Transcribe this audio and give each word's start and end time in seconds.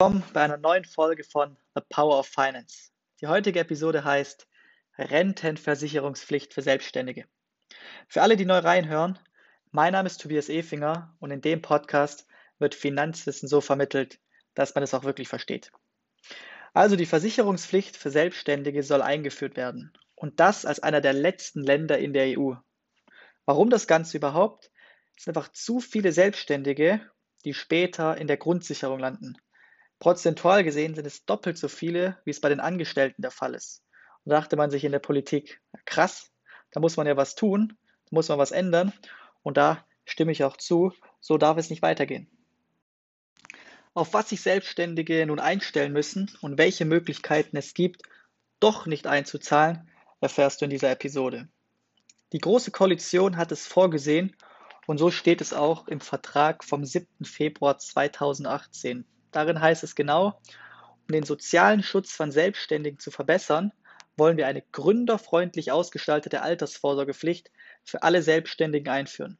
willkommen 0.00 0.24
bei 0.32 0.40
einer 0.40 0.56
neuen 0.56 0.86
Folge 0.86 1.24
von 1.24 1.58
The 1.74 1.82
Power 1.90 2.20
of 2.20 2.26
Finance. 2.26 2.90
Die 3.20 3.26
heutige 3.26 3.60
Episode 3.60 4.02
heißt 4.02 4.48
Rentenversicherungspflicht 4.96 6.54
für 6.54 6.62
Selbstständige. 6.62 7.26
Für 8.08 8.22
alle, 8.22 8.38
die 8.38 8.46
neu 8.46 8.60
reinhören, 8.60 9.18
mein 9.72 9.92
Name 9.92 10.06
ist 10.06 10.16
Tobias 10.22 10.48
Efinger 10.48 11.14
und 11.20 11.32
in 11.32 11.42
dem 11.42 11.60
Podcast 11.60 12.26
wird 12.58 12.74
Finanzwissen 12.74 13.46
so 13.46 13.60
vermittelt, 13.60 14.18
dass 14.54 14.74
man 14.74 14.82
es 14.82 14.94
auch 14.94 15.04
wirklich 15.04 15.28
versteht. 15.28 15.70
Also 16.72 16.96
die 16.96 17.04
Versicherungspflicht 17.04 17.94
für 17.94 18.10
Selbstständige 18.10 18.82
soll 18.82 19.02
eingeführt 19.02 19.58
werden 19.58 19.92
und 20.14 20.40
das 20.40 20.64
als 20.64 20.80
einer 20.80 21.02
der 21.02 21.12
letzten 21.12 21.60
Länder 21.60 21.98
in 21.98 22.14
der 22.14 22.38
EU. 22.38 22.54
Warum 23.44 23.68
das 23.68 23.86
Ganze 23.86 24.16
überhaupt? 24.16 24.70
Es 25.18 25.24
sind 25.24 25.36
einfach 25.36 25.52
zu 25.52 25.78
viele 25.78 26.12
Selbstständige, 26.12 27.02
die 27.44 27.52
später 27.52 28.16
in 28.16 28.28
der 28.28 28.38
Grundsicherung 28.38 28.98
landen. 28.98 29.36
Prozentual 30.00 30.64
gesehen 30.64 30.94
sind 30.94 31.06
es 31.06 31.26
doppelt 31.26 31.58
so 31.58 31.68
viele, 31.68 32.18
wie 32.24 32.30
es 32.30 32.40
bei 32.40 32.48
den 32.48 32.58
Angestellten 32.58 33.20
der 33.20 33.30
Fall 33.30 33.54
ist. 33.54 33.84
Und 34.24 34.30
da 34.30 34.40
dachte 34.40 34.56
man 34.56 34.70
sich 34.70 34.84
in 34.84 34.92
der 34.92 34.98
Politik, 34.98 35.60
krass, 35.84 36.32
da 36.70 36.80
muss 36.80 36.96
man 36.96 37.06
ja 37.06 37.18
was 37.18 37.34
tun, 37.34 37.76
da 38.06 38.08
muss 38.10 38.28
man 38.28 38.38
was 38.38 38.50
ändern. 38.50 38.94
Und 39.42 39.58
da 39.58 39.84
stimme 40.06 40.32
ich 40.32 40.42
auch 40.42 40.56
zu, 40.56 40.92
so 41.20 41.36
darf 41.36 41.58
es 41.58 41.68
nicht 41.68 41.82
weitergehen. 41.82 42.30
Auf 43.92 44.14
was 44.14 44.30
sich 44.30 44.40
Selbstständige 44.40 45.26
nun 45.26 45.38
einstellen 45.38 45.92
müssen 45.92 46.30
und 46.40 46.56
welche 46.56 46.86
Möglichkeiten 46.86 47.58
es 47.58 47.74
gibt, 47.74 48.02
doch 48.58 48.86
nicht 48.86 49.06
einzuzahlen, 49.06 49.90
erfährst 50.20 50.60
du 50.60 50.64
in 50.64 50.70
dieser 50.70 50.90
Episode. 50.90 51.48
Die 52.32 52.38
Große 52.38 52.70
Koalition 52.70 53.36
hat 53.36 53.52
es 53.52 53.66
vorgesehen 53.66 54.34
und 54.86 54.96
so 54.96 55.10
steht 55.10 55.42
es 55.42 55.52
auch 55.52 55.88
im 55.88 56.00
Vertrag 56.00 56.64
vom 56.64 56.86
7. 56.86 57.24
Februar 57.24 57.78
2018. 57.78 59.04
Darin 59.32 59.60
heißt 59.60 59.84
es 59.84 59.94
genau, 59.94 60.40
um 61.08 61.12
den 61.12 61.24
sozialen 61.24 61.82
Schutz 61.82 62.12
von 62.12 62.30
Selbstständigen 62.30 62.98
zu 62.98 63.10
verbessern, 63.10 63.72
wollen 64.16 64.36
wir 64.36 64.46
eine 64.46 64.62
gründerfreundlich 64.72 65.72
ausgestaltete 65.72 66.42
Altersvorsorgepflicht 66.42 67.50
für 67.84 68.02
alle 68.02 68.22
Selbstständigen 68.22 68.92
einführen. 68.92 69.38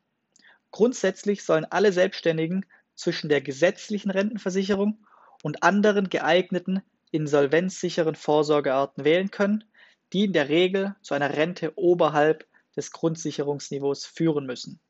Grundsätzlich 0.70 1.44
sollen 1.44 1.64
alle 1.64 1.92
Selbstständigen 1.92 2.64
zwischen 2.94 3.28
der 3.28 3.41
gesetzlichen 3.41 4.10
Rentenversicherung 4.10 5.05
und 5.42 5.62
anderen 5.62 6.08
geeigneten 6.08 6.82
insolvenzsicheren 7.10 8.14
Vorsorgearten 8.14 9.04
wählen 9.04 9.30
können, 9.30 9.64
die 10.12 10.25
in 10.25 10.32
der 10.32 10.48
Regel 10.48 10.94
zu 11.02 11.14
einer 11.14 11.36
Rente 11.36 11.72
oberhalb 11.77 12.47
des 12.77 12.92
Grundsicherungsniveaus 12.92 14.06
führen 14.06 14.47
müssen. 14.47 14.80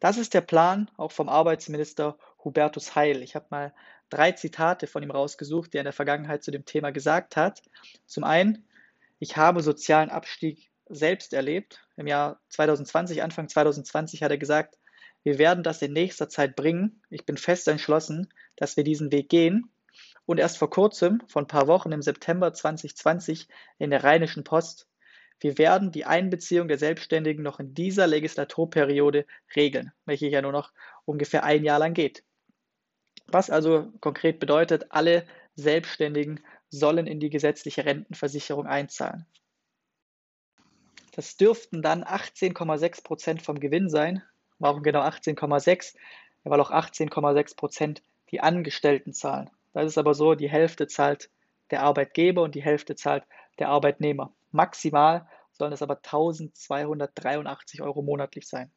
Das 0.00 0.18
ist 0.18 0.34
der 0.34 0.40
Plan 0.40 0.90
auch 0.96 1.12
vom 1.12 1.28
Arbeitsminister 1.28 2.18
Hubertus 2.44 2.94
Heil. 2.94 3.22
Ich 3.22 3.34
habe 3.34 3.46
mal 3.50 3.74
drei 4.10 4.32
Zitate 4.32 4.86
von 4.86 5.02
ihm 5.02 5.10
rausgesucht, 5.10 5.72
die 5.72 5.78
er 5.78 5.82
in 5.82 5.86
der 5.86 5.92
Vergangenheit 5.92 6.42
zu 6.42 6.50
dem 6.50 6.64
Thema 6.64 6.90
gesagt 6.90 7.36
hat. 7.36 7.62
Zum 8.06 8.24
einen, 8.24 8.66
ich 9.18 9.36
habe 9.36 9.62
sozialen 9.62 10.10
Abstieg 10.10 10.70
selbst 10.88 11.32
erlebt. 11.32 11.86
Im 11.96 12.06
Jahr 12.06 12.40
2020, 12.50 13.22
Anfang 13.22 13.48
2020 13.48 14.22
hat 14.22 14.30
er 14.30 14.38
gesagt, 14.38 14.76
wir 15.22 15.38
werden 15.38 15.64
das 15.64 15.80
in 15.80 15.92
nächster 15.92 16.28
Zeit 16.28 16.54
bringen. 16.54 17.02
Ich 17.08 17.24
bin 17.24 17.38
fest 17.38 17.66
entschlossen, 17.68 18.28
dass 18.56 18.76
wir 18.76 18.84
diesen 18.84 19.10
Weg 19.10 19.30
gehen. 19.30 19.70
Und 20.26 20.38
erst 20.38 20.58
vor 20.58 20.70
kurzem, 20.70 21.22
vor 21.26 21.42
ein 21.42 21.48
paar 21.48 21.66
Wochen 21.66 21.92
im 21.92 22.02
September 22.02 22.52
2020 22.52 23.48
in 23.78 23.90
der 23.90 24.04
Rheinischen 24.04 24.44
Post, 24.44 24.86
wir 25.40 25.58
werden 25.58 25.92
die 25.92 26.04
Einbeziehung 26.04 26.68
der 26.68 26.78
Selbstständigen 26.78 27.42
noch 27.42 27.60
in 27.60 27.74
dieser 27.74 28.06
Legislaturperiode 28.06 29.26
regeln, 29.56 29.92
welche 30.04 30.28
ja 30.28 30.40
nur 30.40 30.52
noch 30.52 30.72
ungefähr 31.04 31.44
ein 31.44 31.64
Jahr 31.64 31.78
lang 31.78 31.94
geht. 31.94 32.22
Was 33.26 33.50
also 33.50 33.90
konkret 34.00 34.38
bedeutet, 34.38 34.86
alle 34.90 35.26
Selbstständigen 35.56 36.40
sollen 36.70 37.06
in 37.06 37.20
die 37.20 37.30
gesetzliche 37.30 37.84
Rentenversicherung 37.84 38.66
einzahlen. 38.66 39.26
Das 41.12 41.36
dürften 41.36 41.80
dann 41.80 42.02
18,6 42.02 43.04
Prozent 43.04 43.42
vom 43.42 43.60
Gewinn 43.60 43.88
sein. 43.88 44.22
Warum 44.58 44.82
genau 44.82 45.02
18,6? 45.02 45.94
Ja, 46.44 46.50
weil 46.50 46.60
auch 46.60 46.72
18,6 46.72 47.56
Prozent 47.56 48.02
die 48.30 48.40
Angestellten 48.40 49.12
zahlen. 49.12 49.50
Das 49.72 49.86
ist 49.86 49.98
aber 49.98 50.14
so, 50.14 50.34
die 50.34 50.50
Hälfte 50.50 50.86
zahlt 50.86 51.30
der 51.70 51.82
Arbeitgeber 51.82 52.42
und 52.42 52.54
die 52.54 52.62
Hälfte 52.62 52.96
zahlt 52.96 53.24
der 53.58 53.68
Arbeitnehmer. 53.68 54.32
Maximal 54.50 55.28
sollen 55.52 55.72
es 55.72 55.82
aber 55.82 55.96
1283 55.96 57.80
Euro 57.82 58.02
monatlich 58.02 58.48
sein. 58.48 58.72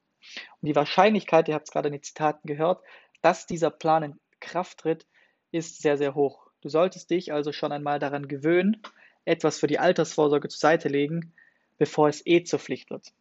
Und 0.62 0.68
die 0.68 0.76
Wahrscheinlichkeit, 0.76 1.48
ihr 1.48 1.56
habt 1.56 1.68
es 1.68 1.72
gerade 1.72 1.88
in 1.88 1.94
den 1.94 2.04
Zitaten 2.04 2.48
gehört, 2.48 2.84
dass 3.22 3.48
dieser 3.48 3.72
Plan 3.72 4.04
in 4.04 4.20
Kraft 4.40 4.80
tritt, 4.80 5.06
ist 5.52 5.82
sehr, 5.82 5.98
sehr 5.98 6.16
hoch. 6.16 6.48
Du 6.62 6.70
solltest 6.70 7.10
dich 7.10 7.34
also 7.34 7.52
schon 7.52 7.72
einmal 7.72 8.00
daran 8.00 8.28
gewöhnen, 8.28 8.82
etwas 9.26 9.60
für 9.60 9.68
die 9.68 9.80
Altersvorsorge 9.80 10.48
zur 10.48 10.60
Seite 10.60 10.90
legen, 10.90 11.34
bevor 11.78 12.10
es 12.10 12.26
eh 12.26 12.44
zur 12.44 12.60
Pflicht 12.60 12.90
wird. 12.90 13.14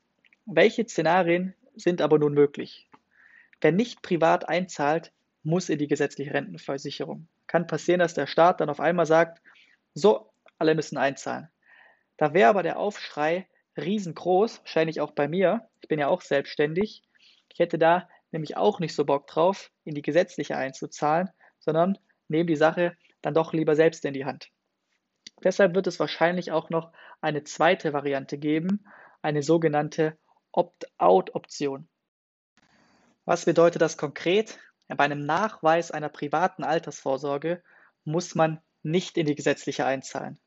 Welche 0.47 0.87
Szenarien 0.87 1.55
sind 1.75 2.01
aber 2.01 2.19
nun 2.19 2.33
möglich? 2.33 2.89
Wer 3.61 3.73
nicht 3.73 4.03
privat 4.03 4.49
einzahlt, 4.49 5.13
muss 5.43 5.69
in 5.69 5.79
die 5.79 5.89
gesetzliche 5.89 6.35
Rentenversicherung. 6.35 7.29
Kann 7.47 7.67
passieren, 7.67 8.01
dass 8.01 8.15
der 8.15 8.27
Staat 8.27 8.61
dann 8.61 8.71
auf 8.71 8.81
einmal 8.81 9.07
sagt, 9.07 9.41
so, 9.95 10.31
alle 10.59 10.75
müssen 10.75 10.99
einzahlen. 10.99 11.49
Da 12.17 12.35
wäre 12.35 12.51
aber 12.51 12.63
der 12.63 12.79
Aufschrei 12.79 13.47
riesengroß, 13.77 14.61
wahrscheinlich 14.61 15.01
auch 15.01 15.13
bei 15.13 15.29
mir. 15.29 15.69
Ich 15.83 15.89
bin 15.89 15.99
ja 15.99 16.09
auch 16.09 16.23
selbstständig. 16.23 17.03
Ich 17.53 17.59
hätte 17.59 17.79
da 17.79 18.09
nämlich 18.33 18.57
auch 18.57 18.81
nicht 18.81 18.95
so 18.95 19.05
Bock 19.05 19.27
drauf, 19.27 19.71
in 19.85 19.95
die 19.95 20.03
gesetzliche 20.03 20.57
einzuzahlen, 20.57 21.31
sondern 21.59 21.99
nehme 22.29 22.47
die 22.47 22.57
Sache 22.57 22.97
dann 23.23 23.35
doch 23.35 23.53
lieber 23.53 23.77
selbst 23.77 24.05
in 24.05 24.15
die 24.15 24.25
Hand. 24.25 24.51
Deshalb 25.43 25.75
wird 25.75 25.87
es 25.87 26.01
wahrscheinlich 26.01 26.53
auch 26.53 26.71
noch 26.71 26.93
eine 27.21 27.45
zweite 27.45 27.93
Variante 27.93 28.39
geben, 28.39 28.85
eine 29.23 29.43
sogenannte 29.43 30.17
Opt-out-Option. 30.53 31.89
Was 33.25 33.45
bedeutet 33.45 33.83
das 33.83 33.99
konkret? 33.99 34.59
Bei 34.89 35.05
einem 35.05 35.27
Nachweis 35.27 35.91
einer 35.91 36.09
privaten 36.09 36.63
Altersvorsorge 36.63 37.63
muss 38.05 38.35
man 38.35 38.61
nicht 38.83 39.19
in 39.19 39.27
die 39.27 39.35
gesetzliche 39.35 39.85
einzahlen. 39.85 40.39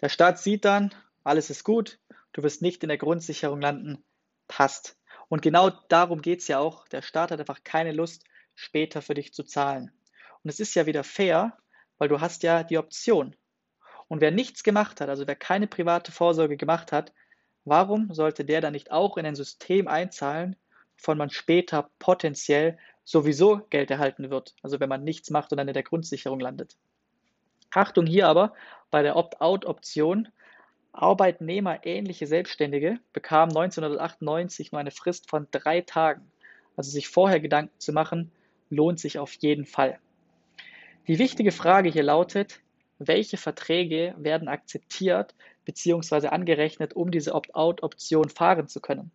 Der 0.00 0.08
Staat 0.08 0.38
sieht 0.38 0.64
dann, 0.64 0.94
alles 1.24 1.50
ist 1.50 1.64
gut, 1.64 1.98
du 2.32 2.42
wirst 2.42 2.62
nicht 2.62 2.82
in 2.84 2.88
der 2.88 2.98
Grundsicherung 2.98 3.60
landen, 3.60 4.04
passt. 4.46 4.96
Und 5.30 5.42
genau 5.42 5.70
darum 5.88 6.20
geht 6.22 6.40
es 6.40 6.48
ja 6.48 6.58
auch. 6.58 6.88
Der 6.88 7.02
Staat 7.02 7.30
hat 7.30 7.38
einfach 7.38 7.62
keine 7.62 7.92
Lust, 7.92 8.24
später 8.56 9.00
für 9.00 9.14
dich 9.14 9.32
zu 9.32 9.44
zahlen. 9.44 9.92
Und 10.42 10.50
es 10.50 10.58
ist 10.58 10.74
ja 10.74 10.86
wieder 10.86 11.04
fair, 11.04 11.56
weil 11.98 12.08
du 12.08 12.20
hast 12.20 12.42
ja 12.42 12.64
die 12.64 12.78
Option. 12.78 13.36
Und 14.08 14.20
wer 14.20 14.32
nichts 14.32 14.64
gemacht 14.64 15.00
hat, 15.00 15.08
also 15.08 15.28
wer 15.28 15.36
keine 15.36 15.68
private 15.68 16.10
Vorsorge 16.10 16.56
gemacht 16.56 16.90
hat, 16.90 17.12
warum 17.64 18.12
sollte 18.12 18.44
der 18.44 18.60
dann 18.60 18.72
nicht 18.72 18.90
auch 18.90 19.16
in 19.16 19.24
ein 19.24 19.36
System 19.36 19.86
einzahlen, 19.86 20.56
von 20.96 21.16
man 21.16 21.30
später 21.30 21.88
potenziell 22.00 22.76
sowieso 23.04 23.58
Geld 23.70 23.92
erhalten 23.92 24.30
wird? 24.30 24.56
Also 24.62 24.80
wenn 24.80 24.88
man 24.88 25.04
nichts 25.04 25.30
macht 25.30 25.52
und 25.52 25.58
dann 25.58 25.68
in 25.68 25.74
der 25.74 25.84
Grundsicherung 25.84 26.40
landet. 26.40 26.76
Achtung 27.70 28.04
hier 28.04 28.26
aber, 28.26 28.52
bei 28.90 29.02
der 29.02 29.14
Opt-out-Option 29.14 30.26
Arbeitnehmerähnliche 30.92 32.26
Selbstständige 32.26 32.98
bekamen 33.12 33.56
1998 33.56 34.72
nur 34.72 34.80
eine 34.80 34.90
Frist 34.90 35.30
von 35.30 35.46
drei 35.50 35.80
Tagen. 35.82 36.30
Also 36.76 36.90
sich 36.90 37.08
vorher 37.08 37.40
Gedanken 37.40 37.78
zu 37.78 37.92
machen, 37.92 38.32
lohnt 38.70 38.98
sich 38.98 39.18
auf 39.18 39.32
jeden 39.34 39.66
Fall. 39.66 39.98
Die 41.06 41.18
wichtige 41.18 41.52
Frage 41.52 41.90
hier 41.90 42.02
lautet, 42.02 42.60
welche 42.98 43.36
Verträge 43.36 44.14
werden 44.18 44.48
akzeptiert 44.48 45.34
bzw. 45.64 46.28
angerechnet, 46.28 46.94
um 46.94 47.10
diese 47.10 47.34
Opt-out-Option 47.34 48.28
fahren 48.28 48.68
zu 48.68 48.80
können. 48.80 49.10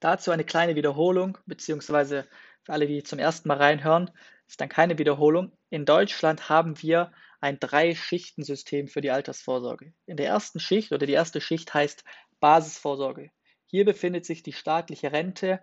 Dazu 0.00 0.30
eine 0.30 0.44
kleine 0.44 0.76
Wiederholung, 0.76 1.38
beziehungsweise 1.46 2.26
für 2.62 2.72
alle, 2.72 2.86
die 2.86 3.02
zum 3.02 3.18
ersten 3.18 3.48
Mal 3.48 3.58
reinhören, 3.58 4.10
ist 4.48 4.60
dann 4.60 4.68
keine 4.68 4.98
Wiederholung. 4.98 5.52
In 5.70 5.84
Deutschland 5.86 6.48
haben 6.48 6.82
wir 6.82 7.12
ein 7.44 7.60
Drei-Schichten-System 7.60 8.88
für 8.88 9.02
die 9.02 9.10
Altersvorsorge. 9.10 9.92
In 10.06 10.16
der 10.16 10.28
ersten 10.28 10.60
Schicht 10.60 10.92
oder 10.92 11.04
die 11.04 11.12
erste 11.12 11.42
Schicht 11.42 11.74
heißt 11.74 12.02
Basisvorsorge. 12.40 13.30
Hier 13.66 13.84
befindet 13.84 14.24
sich 14.24 14.42
die 14.42 14.54
staatliche 14.54 15.12
Rente 15.12 15.60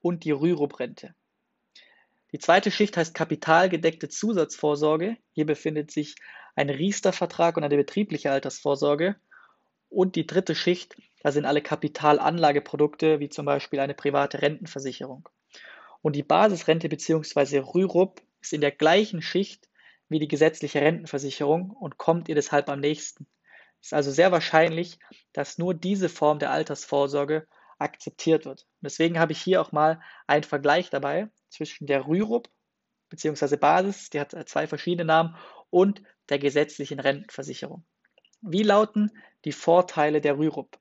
und 0.00 0.22
die 0.22 0.30
Rürup-Rente. 0.30 1.12
Die 2.30 2.38
zweite 2.38 2.70
Schicht 2.70 2.96
heißt 2.96 3.14
kapitalgedeckte 3.14 4.08
Zusatzvorsorge. 4.08 5.16
Hier 5.32 5.44
befindet 5.44 5.90
sich 5.90 6.14
ein 6.54 6.70
Riester-Vertrag 6.70 7.56
und 7.56 7.64
eine 7.64 7.78
betriebliche 7.78 8.30
Altersvorsorge. 8.30 9.16
Und 9.88 10.14
die 10.14 10.28
dritte 10.28 10.54
Schicht, 10.54 10.94
da 11.24 11.32
sind 11.32 11.46
alle 11.46 11.62
Kapitalanlageprodukte, 11.62 13.18
wie 13.18 13.28
zum 13.28 13.44
Beispiel 13.44 13.80
eine 13.80 13.94
private 13.94 14.40
Rentenversicherung. 14.40 15.28
Und 16.00 16.14
die 16.14 16.22
Basisrente 16.22 16.88
bzw. 16.88 17.58
Rürup 17.58 18.22
ist 18.40 18.52
in 18.52 18.60
der 18.60 18.70
gleichen 18.70 19.20
Schicht 19.20 19.68
wie 20.08 20.18
die 20.18 20.28
gesetzliche 20.28 20.80
Rentenversicherung 20.80 21.70
und 21.70 21.98
kommt 21.98 22.28
ihr 22.28 22.34
deshalb 22.34 22.68
am 22.68 22.80
nächsten. 22.80 23.26
Es 23.80 23.88
ist 23.88 23.94
also 23.94 24.10
sehr 24.10 24.32
wahrscheinlich, 24.32 24.98
dass 25.32 25.58
nur 25.58 25.74
diese 25.74 26.08
Form 26.08 26.38
der 26.38 26.50
Altersvorsorge 26.50 27.46
akzeptiert 27.78 28.44
wird. 28.44 28.62
Und 28.62 28.84
deswegen 28.84 29.18
habe 29.18 29.32
ich 29.32 29.40
hier 29.42 29.60
auch 29.60 29.72
mal 29.72 30.00
einen 30.26 30.44
Vergleich 30.44 30.90
dabei 30.90 31.28
zwischen 31.48 31.86
der 31.86 32.06
Rürup 32.06 32.48
bzw. 33.10 33.56
Basis, 33.56 34.10
die 34.10 34.20
hat 34.20 34.34
zwei 34.48 34.66
verschiedene 34.66 35.04
Namen, 35.04 35.36
und 35.70 36.02
der 36.28 36.38
gesetzlichen 36.38 37.00
Rentenversicherung. 37.00 37.84
Wie 38.40 38.62
lauten 38.62 39.10
die 39.44 39.52
Vorteile 39.52 40.20
der 40.20 40.38
Rürup? 40.38 40.78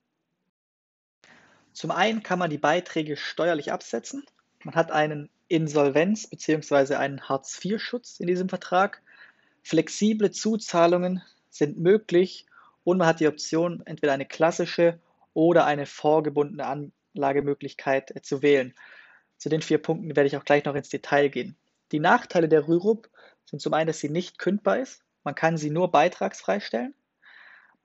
Zum 1.72 1.90
einen 1.90 2.22
kann 2.22 2.38
man 2.38 2.52
die 2.52 2.60
Beiträge 2.60 3.18
steuerlich 3.18 3.72
absetzen. 3.72 4.24
Man 4.64 4.76
hat 4.76 4.92
einen 4.92 5.32
Insolvenz- 5.48 6.30
bzw. 6.30 6.96
einen 6.96 7.28
Hartz-IV-Schutz 7.28 8.20
in 8.20 8.28
diesem 8.28 8.50
Vertrag. 8.50 9.02
Flexible 9.64 10.30
Zuzahlungen 10.32 11.24
sind 11.50 11.80
möglich 11.80 12.46
und 12.84 12.98
man 12.98 13.08
hat 13.08 13.22
die 13.22 13.28
Option, 13.28 13.82
entweder 13.86 14.14
eine 14.14 14.26
klassische 14.26 15.00
oder 15.34 15.66
eine 15.66 15.86
vorgebundene 15.86 16.92
Anlagemöglichkeit 17.16 18.14
zu 18.24 18.42
wählen. 18.42 18.76
Zu 19.38 19.50
den 19.50 19.62
vier 19.62 19.78
Punkten 19.78 20.16
werde 20.16 20.28
ich 20.28 20.38
auch 20.38 20.46
gleich 20.46 20.66
noch 20.66 20.76
ins 20.76 20.90
Detail 20.90 21.30
gehen. 21.30 21.56
Die 21.94 22.00
Nachteile 22.00 22.50
der 22.50 22.68
Rürup 22.68 23.10
sind 23.46 23.62
zum 23.62 23.74
einen, 23.74 23.88
dass 23.88 24.00
sie 24.00 24.10
nicht 24.10 24.38
kündbar 24.38 24.80
ist. 24.80 25.02
Man 25.24 25.36
kann 25.36 25.58
sie 25.58 25.70
nur 25.70 25.92
beitragsfrei 25.92 26.60
stellen. 26.60 26.94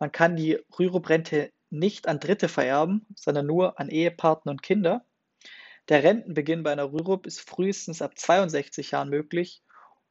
Man 0.00 0.10
kann 0.10 0.36
die 0.36 0.58
Rürup-Rente 0.78 1.52
nicht 1.70 2.08
an 2.08 2.18
Dritte 2.18 2.48
vererben, 2.48 3.06
sondern 3.14 3.46
nur 3.46 3.78
an 3.78 3.88
Ehepartner 3.88 4.52
und 4.52 4.62
Kinder. 4.62 5.04
Der 5.88 6.02
Rentenbeginn 6.02 6.64
bei 6.64 6.72
einer 6.72 6.92
Rürup 6.92 7.26
ist 7.26 7.40
frühestens 7.40 8.02
ab 8.02 8.18
62 8.18 8.90
Jahren 8.90 9.10
möglich 9.10 9.62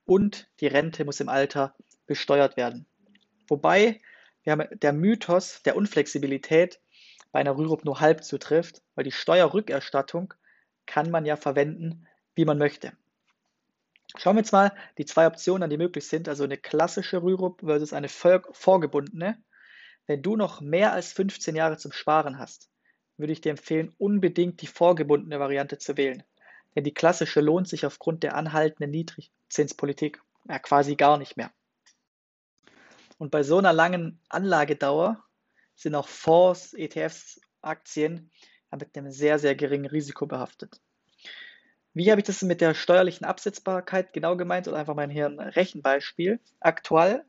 und 0.08 0.50
die 0.62 0.68
Rente 0.68 1.06
muss 1.06 1.20
im 1.20 1.30
Alter 1.30 1.76
besteuert 2.08 2.58
werden. 2.58 2.88
Wobei 3.48 4.02
der 4.46 4.94
Mythos 4.94 5.62
der 5.64 5.76
Unflexibilität 5.76 6.80
bei 7.32 7.40
einer 7.42 7.58
Rürup 7.58 7.86
nur 7.86 8.00
halb 8.00 8.24
zutrifft, 8.24 8.82
weil 8.96 9.04
die 9.04 9.12
Steuerrückerstattung 9.12 10.34
kann 10.86 11.12
man 11.12 11.26
ja 11.26 11.36
verwenden, 11.36 12.08
wie 12.34 12.46
man 12.46 12.58
möchte. 12.58 12.94
Schauen 14.16 14.38
wir 14.38 14.42
jetzt 14.42 14.54
mal 14.54 14.72
die 14.98 15.06
zwei 15.06 15.28
Optionen 15.28 15.64
an, 15.64 15.70
die 15.70 15.78
möglich 15.78 16.08
sind, 16.08 16.30
also 16.30 16.46
eine 16.46 16.58
klassische 16.58 17.22
Rürup 17.22 17.60
versus 17.60 17.92
eine 17.92 18.08
vorgebundene. 18.08 19.38
Wenn 20.06 20.22
du 20.22 20.38
noch 20.38 20.62
mehr 20.62 20.94
als 20.94 21.12
15 21.12 21.58
Jahre 21.58 21.78
zum 21.78 21.92
Sparen 21.92 22.40
hast, 22.40 22.70
würde 23.18 23.34
ich 23.34 23.42
dir 23.42 23.50
empfehlen, 23.50 23.94
unbedingt 23.98 24.62
die 24.62 24.68
vorgebundene 24.68 25.42
Variante 25.42 25.78
zu 25.78 25.98
wählen. 25.98 26.24
Denn 26.76 26.84
die 26.84 26.94
klassische 26.94 27.42
lohnt 27.42 27.68
sich 27.68 27.86
aufgrund 27.86 28.24
der 28.24 28.36
anhaltenden 28.36 28.92
Niedrigzinspolitik 28.92 30.22
ja 30.48 30.60
quasi 30.60 30.96
gar 30.96 31.18
nicht 31.18 31.38
mehr. 31.38 31.52
Und 33.18 33.32
bei 33.32 33.44
so 33.44 33.58
einer 33.58 33.74
langen 33.74 34.20
Anlagedauer 34.30 35.24
sind 35.76 35.96
auch 35.96 36.08
Fonds, 36.08 36.74
ETFs, 36.74 37.42
Aktien 37.62 38.32
mit 38.72 38.98
einem 38.98 39.12
sehr, 39.12 39.40
sehr 39.40 39.56
geringen 39.56 39.86
Risiko 39.86 40.26
behaftet. 40.26 40.80
Wie 41.94 42.12
habe 42.12 42.22
ich 42.22 42.28
das 42.28 42.44
mit 42.44 42.62
der 42.62 42.76
steuerlichen 42.76 43.26
Absetzbarkeit 43.26 44.14
genau 44.14 44.38
gemeint 44.38 44.68
oder 44.68 44.78
einfach 44.78 44.94
mal 44.94 45.10
hier 45.10 45.26
ein 45.26 45.40
Rechenbeispiel? 45.40 46.40
Aktuell 46.60 47.26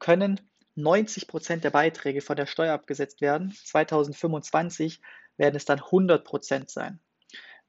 können 0.00 0.40
90 0.74 1.28
Prozent 1.28 1.62
der 1.62 1.70
Beiträge 1.70 2.20
von 2.20 2.36
der 2.36 2.46
Steuer 2.46 2.74
abgesetzt 2.74 3.20
werden. 3.20 3.52
2025 3.52 5.00
werden 5.36 5.54
es 5.54 5.64
dann 5.64 5.78
100 5.78 6.24
Prozent 6.24 6.70
sein. 6.70 6.98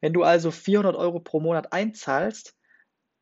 Wenn 0.01 0.13
du 0.13 0.24
also 0.24 0.51
400 0.51 0.95
Euro 0.95 1.19
pro 1.19 1.39
Monat 1.39 1.74
einzahlst, 1.74 2.56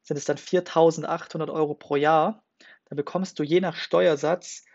sind 0.04 0.18
es 0.18 0.26
dann 0.26 0.38
4.800 0.38 1.52
Euro 1.52 1.76
pro 1.76 1.96
Jahr. 1.96 2.44
Dann 2.86 2.98
bekommst 2.98 3.40
du 3.40 3.44
je 3.44 3.62
nach 3.62 3.76
Steuersatz 3.76 4.66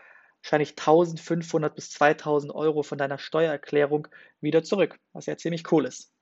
wahrscheinlich 0.43 0.75
1.500 0.75 1.71
bis 1.71 1.91
2.000 1.91 2.55
Euro 2.55 2.83
von 2.83 2.99
deiner 2.99 3.19
Steuererklärung 3.19 4.09
wieder 4.41 4.63
zurück, 4.63 4.99
was 5.13 5.27
ja 5.27 5.37
ziemlich 5.37 5.71
cool 5.73 5.85
ist. 5.85 6.13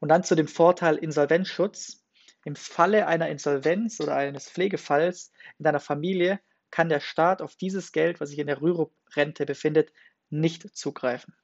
Und 0.00 0.08
dann 0.08 0.24
zu 0.24 0.34
dem 0.34 0.48
Vorteil 0.48 0.96
Insolvenzschutz. 0.96 2.04
Im 2.44 2.56
Falle 2.56 3.06
einer 3.06 3.28
Insolvenz 3.28 4.00
oder 4.00 4.14
eines 4.14 4.48
Pflegefalls 4.48 5.32
in 5.58 5.64
deiner 5.64 5.80
Familie 5.80 6.40
kann 6.70 6.88
der 6.88 7.00
Staat 7.00 7.42
auf 7.42 7.56
dieses 7.56 7.92
Geld, 7.92 8.20
was 8.20 8.30
sich 8.30 8.38
in 8.38 8.46
der 8.46 8.60
Rürup-Rente 8.60 9.44
befindet, 9.44 9.92
nicht 10.30 10.76
zugreifen. 10.76 11.34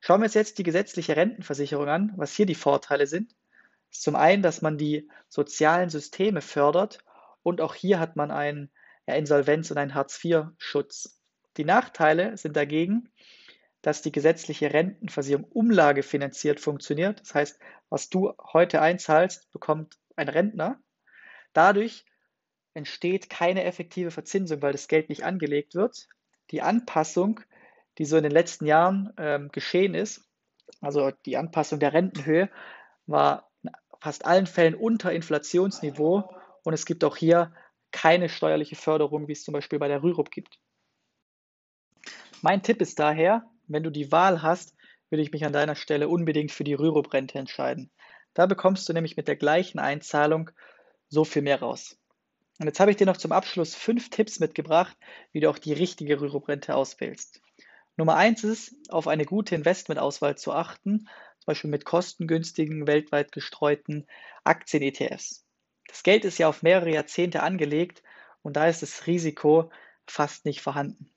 Schauen 0.00 0.20
wir 0.20 0.26
uns 0.26 0.34
jetzt 0.34 0.58
die 0.58 0.62
gesetzliche 0.62 1.16
Rentenversicherung 1.16 1.88
an, 1.88 2.12
was 2.16 2.34
hier 2.34 2.46
die 2.46 2.54
Vorteile 2.54 3.06
sind. 3.06 3.34
Zum 3.90 4.16
einen, 4.16 4.42
dass 4.42 4.62
man 4.62 4.78
die 4.78 5.08
sozialen 5.28 5.90
Systeme 5.90 6.40
fördert 6.40 6.98
und 7.42 7.60
auch 7.60 7.74
hier 7.74 7.98
hat 7.98 8.16
man 8.16 8.30
einen 8.30 8.70
ja, 9.06 9.14
Insolvenz- 9.14 9.70
und 9.70 9.78
einen 9.78 9.94
Hartz-IV-Schutz. 9.94 11.20
Die 11.56 11.64
Nachteile 11.64 12.36
sind 12.36 12.56
dagegen, 12.56 13.10
dass 13.82 14.02
die 14.02 14.12
gesetzliche 14.12 14.72
Rentenversicherung 14.72 15.44
umlagefinanziert 15.44 16.60
funktioniert. 16.60 17.20
Das 17.20 17.34
heißt, 17.34 17.60
was 17.88 18.08
du 18.10 18.34
heute 18.52 18.82
einzahlst, 18.82 19.50
bekommt 19.52 19.98
ein 20.16 20.28
Rentner. 20.28 20.80
Dadurch 21.52 22.04
entsteht 22.74 23.30
keine 23.30 23.64
effektive 23.64 24.10
Verzinsung, 24.10 24.62
weil 24.62 24.72
das 24.72 24.88
Geld 24.88 25.08
nicht 25.08 25.24
angelegt 25.24 25.74
wird. 25.74 26.08
Die 26.50 26.62
Anpassung, 26.62 27.40
die 27.98 28.04
so 28.04 28.16
in 28.16 28.22
den 28.22 28.32
letzten 28.32 28.66
Jahren 28.66 29.12
ähm, 29.18 29.50
geschehen 29.50 29.94
ist, 29.94 30.24
also 30.80 31.10
die 31.26 31.36
Anpassung 31.36 31.80
der 31.80 31.92
Rentenhöhe, 31.92 32.48
war 33.06 33.50
in 33.62 33.70
fast 34.00 34.24
allen 34.24 34.46
Fällen 34.46 34.74
unter 34.74 35.12
Inflationsniveau 35.12 36.30
und 36.62 36.72
es 36.72 36.86
gibt 36.86 37.04
auch 37.04 37.16
hier 37.16 37.52
keine 37.90 38.28
steuerliche 38.28 38.76
Förderung, 38.76 39.28
wie 39.28 39.32
es 39.32 39.44
zum 39.44 39.52
Beispiel 39.52 39.78
bei 39.78 39.88
der 39.88 40.02
Rürup 40.02 40.30
gibt. 40.30 40.58
Mein 42.42 42.62
Tipp 42.62 42.80
ist 42.80 42.98
daher, 42.98 43.44
wenn 43.66 43.82
du 43.82 43.90
die 43.90 44.12
Wahl 44.12 44.42
hast, 44.42 44.74
würde 45.10 45.22
ich 45.22 45.32
mich 45.32 45.44
an 45.44 45.52
deiner 45.52 45.74
Stelle 45.74 46.08
unbedingt 46.08 46.52
für 46.52 46.64
die 46.64 46.74
Rürup-Rente 46.74 47.38
entscheiden. 47.38 47.90
Da 48.34 48.46
bekommst 48.46 48.88
du 48.88 48.92
nämlich 48.92 49.16
mit 49.16 49.26
der 49.26 49.36
gleichen 49.36 49.78
Einzahlung 49.78 50.50
so 51.08 51.24
viel 51.24 51.42
mehr 51.42 51.60
raus. 51.60 51.98
Und 52.60 52.66
jetzt 52.66 52.78
habe 52.78 52.90
ich 52.90 52.96
dir 52.96 53.06
noch 53.06 53.16
zum 53.16 53.32
Abschluss 53.32 53.74
fünf 53.74 54.10
Tipps 54.10 54.38
mitgebracht, 54.38 54.96
wie 55.32 55.40
du 55.40 55.50
auch 55.50 55.58
die 55.58 55.72
richtige 55.72 56.20
Rürup-Rente 56.20 56.74
auswählst. 56.74 57.40
Nummer 57.98 58.14
eins 58.14 58.44
ist, 58.44 58.76
auf 58.90 59.08
eine 59.08 59.24
gute 59.24 59.56
Investmentauswahl 59.56 60.38
zu 60.38 60.52
achten, 60.52 61.08
zum 61.40 61.46
Beispiel 61.46 61.70
mit 61.70 61.84
kostengünstigen, 61.84 62.86
weltweit 62.86 63.32
gestreuten 63.32 64.06
Aktien-ETFs. 64.44 65.44
Das 65.88 66.04
Geld 66.04 66.24
ist 66.24 66.38
ja 66.38 66.48
auf 66.48 66.62
mehrere 66.62 66.92
Jahrzehnte 66.92 67.42
angelegt 67.42 68.04
und 68.42 68.54
da 68.56 68.68
ist 68.68 68.82
das 68.82 69.08
Risiko 69.08 69.72
fast 70.06 70.44
nicht 70.44 70.60
vorhanden. 70.60 71.10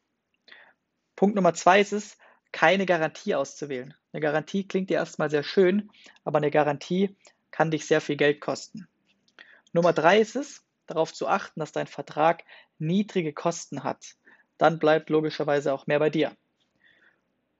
Punkt 1.15 1.35
Nummer 1.35 1.53
zwei 1.53 1.81
ist 1.81 1.93
es, 1.93 2.17
keine 2.51 2.87
Garantie 2.87 3.35
auszuwählen. 3.35 3.93
Eine 4.11 4.21
Garantie 4.21 4.67
klingt 4.67 4.89
dir 4.89 4.97
erstmal 4.97 5.29
sehr 5.29 5.43
schön, 5.43 5.91
aber 6.23 6.37
eine 6.37 6.49
Garantie 6.49 7.15
kann 7.51 7.69
dich 7.69 7.85
sehr 7.85 8.01
viel 8.01 8.17
Geld 8.17 8.41
kosten. 8.41 8.87
Nummer 9.71 9.93
drei 9.93 10.19
ist 10.19 10.35
es, 10.35 10.65
darauf 10.87 11.13
zu 11.13 11.27
achten, 11.27 11.59
dass 11.59 11.73
dein 11.73 11.85
Vertrag 11.85 12.43
niedrige 12.79 13.33
Kosten 13.33 13.83
hat. 13.83 14.15
Dann 14.57 14.79
bleibt 14.79 15.11
logischerweise 15.11 15.73
auch 15.73 15.85
mehr 15.85 15.99
bei 15.99 16.09
dir. 16.09 16.35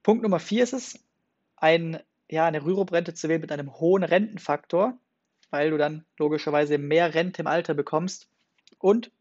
Punkt 0.04 0.24
Nummer 0.24 0.40
vier 0.40 0.64
ist 0.64 0.74
es, 0.74 1.00
ein, 1.58 2.02
ja, 2.30 2.46
eine 2.46 2.64
Rürup-Rente 2.64 3.14
zu 3.14 3.30
wählen 3.30 3.42
mit 3.42 3.52
einem 3.52 3.74
hohen 3.80 4.04
Rentenfaktor, 4.04 4.98
weil 5.50 5.70
du 5.70 5.78
dann 5.78 6.06
logischerweise 6.18 6.78
mehr 6.78 7.14
Rente 7.14 7.42
im 7.42 7.48
Alter 7.48 7.74
bekommst. 7.74 8.30
Und 8.80 9.12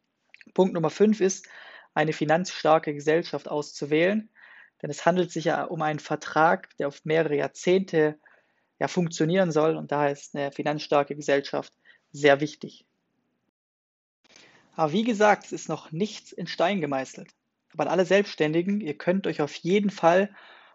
Punkt 0.54 0.74
Nummer 0.74 0.90
fünf 0.90 1.20
ist, 1.20 1.46
eine 1.92 2.12
finanzstarke 2.12 2.94
Gesellschaft 2.94 3.48
auszuwählen, 3.48 4.30
denn 4.80 4.90
es 4.90 5.04
handelt 5.04 5.30
sich 5.30 5.46
ja 5.46 5.64
um 5.64 5.82
einen 5.82 5.98
Vertrag, 5.98 6.74
der 6.78 6.88
auf 6.88 7.04
mehrere 7.04 7.36
Jahrzehnte 7.36 8.18
ja, 8.78 8.88
funktionieren 8.88 9.52
soll 9.52 9.76
und 9.76 9.92
daher 9.92 10.12
ist 10.12 10.34
eine 10.34 10.52
finanzstarke 10.52 11.14
Gesellschaft 11.14 11.72
sehr 12.12 12.40
wichtig. 12.40 12.86
Aber 14.74 14.92
wie 14.92 15.04
gesagt, 15.04 15.44
es 15.44 15.52
ist 15.52 15.68
noch 15.68 15.92
nichts 15.92 16.32
in 16.32 16.46
Stein 16.46 16.80
gemeißelt. 16.80 17.28
Aber 17.74 17.84
an 17.84 17.90
alle 17.90 18.06
Selbstständigen, 18.06 18.80
ihr 18.80 18.96
könnt 18.96 19.26
euch 19.26 19.42
auf 19.42 19.54
jeden 19.56 19.90
Fall 19.90 20.34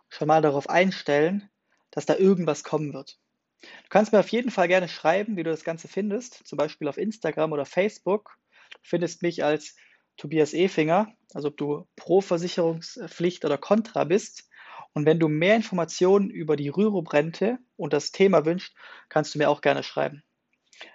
schon 0.10 0.28
mal 0.28 0.42
darauf 0.42 0.70
einstellen, 0.70 1.50
dass 1.92 2.06
da 2.06 2.16
irgendwas 2.16 2.64
kommen 2.64 2.94
wird. 2.94 3.18
Du 3.62 3.90
kannst 3.90 4.12
mir 4.12 4.20
auf 4.20 4.30
jeden 4.30 4.52
Fall 4.52 4.68
gerne 4.68 4.88
schreiben, 4.88 5.38
wie 5.38 5.44
du 5.44 5.50
das 5.50 5.64
Ganze 5.64 5.88
findest, 5.88 6.46
zum 6.48 6.58
Beispiel 6.58 6.88
auf 6.88 6.98
Instagram 6.98 7.52
oder 7.52 7.66
Facebook. 7.66 8.38
Du 8.72 8.80
findest 8.84 9.22
mich 9.22 9.44
als 9.44 9.76
Tobias 10.18 10.54
Efinger, 10.54 11.14
also 11.34 11.50
ob 11.50 11.58
du 11.58 11.88
pro 11.96 12.22
Versicherungspflicht 12.22 13.44
oder 13.46 13.58
contra 13.58 14.04
bist. 14.04 14.50
Und 14.94 15.06
wenn 15.06 15.20
du 15.20 15.28
mehr 15.28 15.56
Informationen 15.56 16.30
über 16.30 16.56
die 16.56 16.70
Rürup-Rente 16.70 17.58
und 17.76 17.92
das 17.92 18.12
Thema 18.12 18.46
wünschst, 18.46 18.74
kannst 19.10 19.36
du 19.36 19.40
mir 19.40 19.50
auch 19.50 19.62
gerne 19.62 19.84
schreiben. 19.84 20.24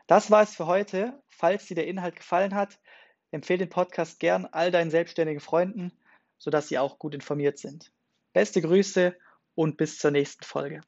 Das 0.06 0.30
war 0.30 0.42
es 0.42 0.54
für 0.54 0.66
heute. 0.66 1.22
Falls 1.28 1.66
dir 1.66 1.74
der 1.74 1.86
Inhalt 1.86 2.16
gefallen 2.16 2.54
hat, 2.54 2.78
empfehle 3.30 3.60
den 3.60 3.68
Podcast 3.68 4.20
gern 4.20 4.46
all 4.46 4.70
deinen 4.70 4.90
selbstständigen 4.90 5.40
Freunden, 5.40 5.92
sodass 6.38 6.68
sie 6.68 6.78
auch 6.78 6.98
gut 6.98 7.14
informiert 7.14 7.58
sind. 7.58 7.92
Beste 8.32 8.62
Grüße 8.62 9.16
und 9.54 9.76
bis 9.76 9.98
zur 9.98 10.10
nächsten 10.10 10.44
Folge. 10.44 10.80